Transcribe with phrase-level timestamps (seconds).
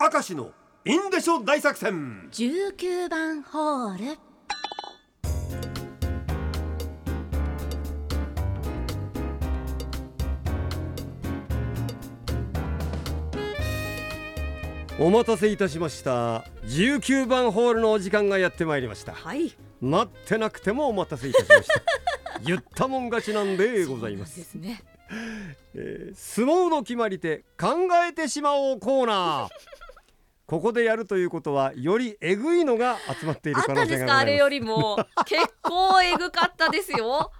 [0.00, 0.52] 明石の
[0.84, 2.28] インデショ大作戦。
[2.30, 4.18] 19番ホール。
[15.00, 16.44] お待たせいたしました。
[16.66, 19.14] 19番ホールのお時間がやってまいりました。
[19.14, 19.52] はい。
[19.80, 21.82] 待ってなくてもお待たせいたしました。
[22.46, 24.36] 言ったもん勝ちなんでございます。
[24.36, 24.80] ですね。
[25.74, 29.48] えー相撲の決まり手考えてしまおうコーナー
[30.48, 34.06] ここでやるということはよりえぐいのが集まっている可能性です。
[34.06, 34.96] かあれよりも。
[35.26, 37.30] 結構えぐかったですよ。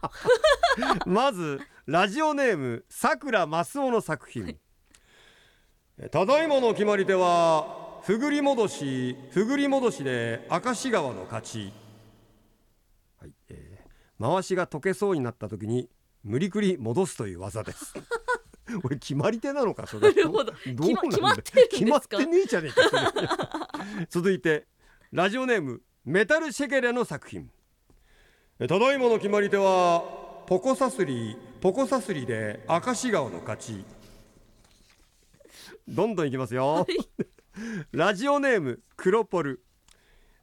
[1.03, 4.59] す まずラジオネームさくらマスオの作品。
[5.99, 11.73] えただいまの決まり手はふぐり戻しふぐり戻しで明石川の勝ち、
[13.19, 13.89] はいえー
[14.21, 15.89] 回しが解けそうになった時に
[16.25, 17.95] 無理くり戻すという技です
[18.85, 20.53] 俺決まり手なのかそれなるほど。
[20.53, 24.07] う決まなんだ決まってるん決まってねえじゃねえかそれ。
[24.11, 24.67] 続いて
[25.13, 27.51] ラジオネームメタルシェケレの作品。
[28.61, 30.03] えただいまの決まり手は
[30.47, 33.85] ポコサスリポコサスリで明石川の勝ち。
[35.87, 36.87] どんどんいきますよ、
[37.93, 39.63] ラジオネームクロポル。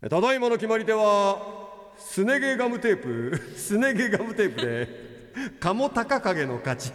[0.02, 5.16] えただいまの決まり手はスネゲガムテープスネゲガムテープで
[5.60, 6.92] 鴨高影の勝ち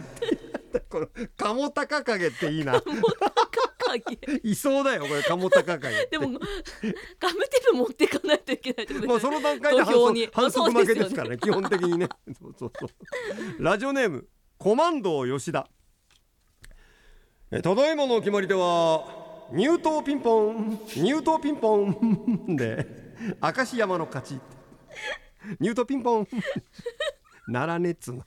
[0.89, 2.81] この鴨高影っていいな。
[3.99, 4.39] 影。
[4.43, 9.31] いそうだよこれ鴨高影でもガムテープ持っていかないといけないってことまあですね。
[9.33, 12.09] その段階で反則反則負けですからね基本的にね。
[12.39, 13.63] そうそうそう。
[13.63, 14.27] ラジオネーム
[14.57, 15.67] コマンド吉田。
[17.51, 22.87] えただいまの決まりでは入刀ピンポン入刀ピンポンで
[23.41, 24.39] 明石山の勝ち。
[25.59, 26.27] 入刀ピンポン。
[27.47, 28.23] ならねっつうの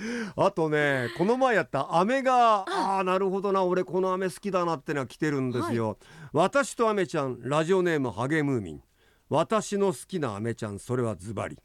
[0.36, 5.98] あとねこの前やった飴がああーなるほどな俺この飴好きだなってのは来てるんですよ、
[6.32, 8.82] 私と飴ちゃんラジオネームハゲムーミン。
[9.28, 11.58] 私の好きな飴ちゃんそれはズバリ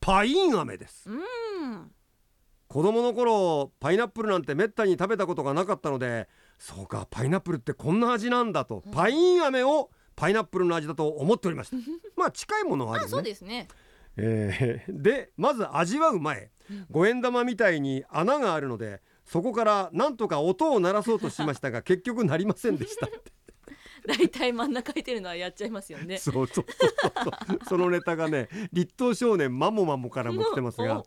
[0.00, 1.08] パイン飴です。
[1.08, 1.92] うん。
[2.66, 6.28] 子供の頃パイナップルなんてめったに食べたことがなかったので
[6.58, 11.76] そうかパイナップルってこんな味なんだと、パイン飴をパイナップルの味だと思っておりました。
[12.16, 13.08] まあ近いものはあるよね。
[13.08, 13.68] あそうですね
[14.16, 16.50] えーでまず味わう前
[16.90, 23.08] 五円玉みたいに穴があるのでそこからなんとか音を鳴らそうとしましたが 結局鳴りませんでした。
[24.06, 26.18] 大体真ん中空いてるのはやっちゃいますよね。
[26.18, 27.58] そうそうそうそう。
[27.66, 31.06] そのネタがね立東少年マモマモからも来てますがお、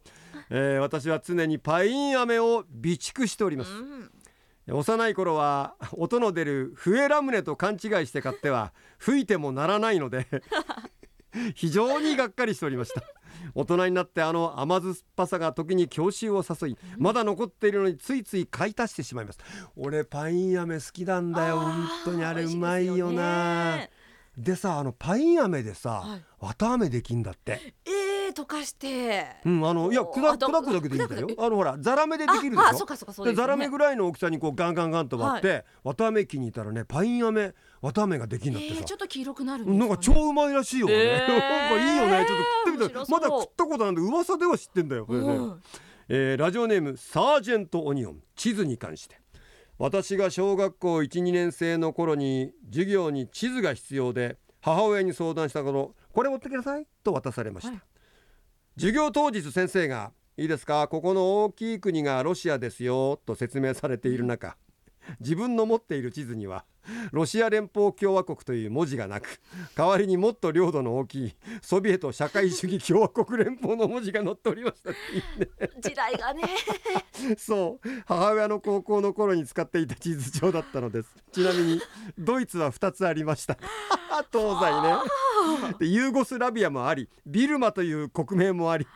[0.49, 3.71] えー私は常にパイン飴を備蓄しております。
[3.71, 4.11] うん。
[4.69, 10.27] 幼い頃は音の出る笛ラムネと勘違いして買っては吹いても鳴らないので
[11.55, 13.01] 非常にがっかりしておりました。
[13.53, 19.39] 大人になってあの甘酸っぱさが時に郷愁を誘いまだ残っているのについつい買い足してしまいます。
[19.75, 21.59] 俺パイン飴好きなんだよ。
[21.59, 23.77] 本当にあれうまいよな。
[23.77, 23.89] ね。
[24.37, 26.23] でさあのパイン飴でさ、はい。
[26.39, 27.73] 綿飴できんだって。
[27.85, 27.93] えー、
[28.41, 29.25] 溶かして。
[29.45, 31.27] うんあのいやお砕あと砕くだけでいいんだよ。
[31.37, 32.61] あのほらザラメでできるでしょ？
[32.61, 33.35] ああそうかそうかそうでね。
[33.35, 41.27] でザラメぐらいの大きさにこうガンガンガンと割って、綿飴機にいたらねパイン飴綿飴ができんだってさ、えー、ちょっと黄色くなるなんか超うまいらしいよね、えー。
[41.29, 42.25] なんかいいよね。
[42.27, 42.87] ちょっと食ってみたい。
[42.87, 43.19] 面白そう。
[43.19, 45.25] まだ食ったことなんで噂では知ってんだよ、これね。
[45.27, 45.61] うん。
[46.09, 49.19] えーラジオネームサージェントオニオン地図に関して。
[49.79, 57.81] 私が小学校12年生の頃に授業に地図が必要で母親に相談した頃これ持ってきなさいと渡されました、はい
[58.77, 64.55] 授業当日先生がいいですかここの大きい国がロシアですよと説明されている中
[65.19, 66.63] 自分の持っている地図には
[67.11, 69.39] ロシア連邦共和国という文字がなく
[69.75, 74.91] 代わりにもっと領土の大きいソビエト社会主義共和国連邦の文字が載っておりました
[75.79, 76.43] 時代がね。
[77.37, 77.89] そう。
[78.05, 81.15] 母親の高校の頃に使っていた地図帳だったのです。
[81.31, 81.81] ちなみに
[82.17, 83.57] ドイツは2つありました。
[84.31, 84.95] 東西ね。
[85.79, 88.87] でユーゴスラビアもありビルマという国名もあり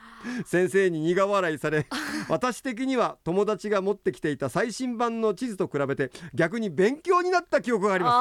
[0.44, 1.86] 先生に苦笑いされ
[2.28, 8.14] 私的には友達が持ってきていた最新版の地図と比べて逆に勉強になった記憶があります。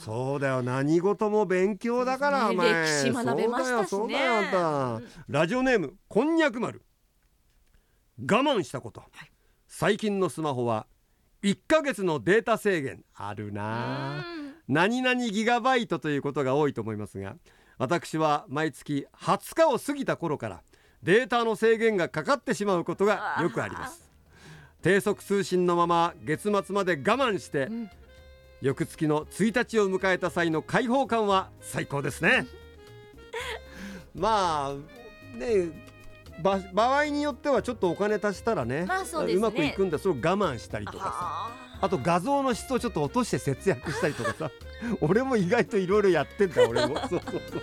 [0.00, 0.62] あそうだよ。
[0.62, 2.56] 何事も勉強だから、ね。
[2.56, 3.86] 歴史学べましたしね。
[3.86, 5.08] そうだよそうだよあんた。
[5.28, 6.82] ラジオネームこんにゃく丸。
[8.18, 9.02] 我慢したこと、
[9.66, 10.86] 最近のスマホは
[11.42, 13.04] 1ヶ月のデータ制限。
[13.14, 14.24] あるな。
[14.68, 17.34] 何々ギガバイトということが多いと思いますが
[17.76, 20.62] 私は毎月20日を過ぎた頃から
[21.02, 24.10] データの制限がかかってしまうことがよくあります。
[24.82, 27.90] 低速通信のまま月末まで我慢して、ん
[28.60, 32.46] 翌月の1日を迎えた際の解放感は最高ですね。
[34.14, 35.70] まあね
[36.42, 39.36] ば場合によってはちょっとお金足したらね,、まあそうね。
[39.36, 41.10] まくいくんでそれを我慢したりとかさ。
[41.12, 44.50] ああと画像の質をちょっと落として節約したりとかさ。
[45.00, 46.98] 俺も意外といろいろやってんだ俺も。
[46.98, 47.62] そうそうそう